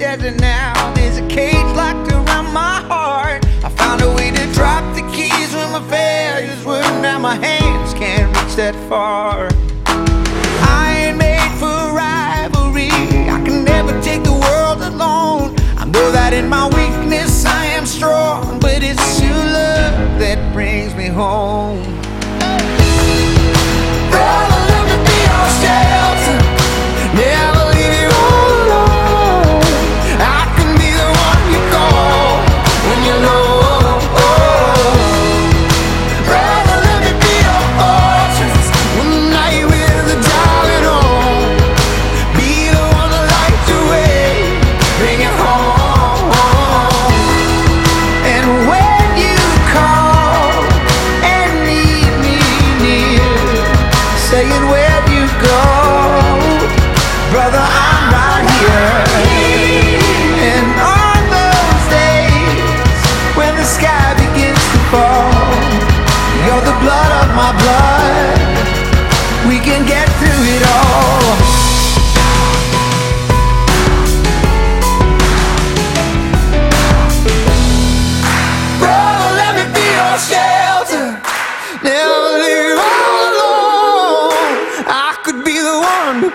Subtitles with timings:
[0.00, 0.94] desert now.
[0.94, 3.44] There's a cage locked around my heart.
[3.62, 6.80] I found a way to drop the keys when my failures were.
[7.02, 9.50] Now my hands can't reach that far.
[9.84, 12.88] I ain't made for rivalry.
[13.28, 15.54] I can never take the world alone.
[15.76, 20.94] I know that in my weakness I am strong, but it's your love that brings
[20.94, 21.99] me home.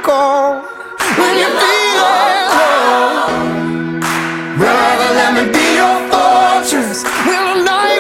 [0.02, 0.62] call
[1.20, 4.00] when you're at home.
[4.58, 7.04] Brother, let me be your fortress.
[7.26, 7.95] Will I?